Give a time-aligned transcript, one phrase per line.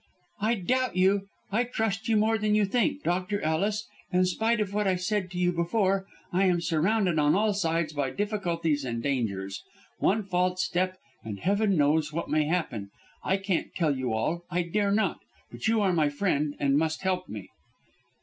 [0.39, 1.27] "I doubt you!
[1.51, 3.03] I trust you more than you think.
[3.03, 7.35] Doctor Ellis, in spite of what I said to you before, I am surrounded on
[7.35, 9.61] all sides by difficulties and dangers.
[9.99, 12.89] One false step and Heaven knows what may happen!
[13.23, 15.19] I can't tell you all I dare not.
[15.51, 17.49] But you are my friend and must help me."